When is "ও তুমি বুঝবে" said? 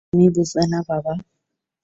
0.03-0.63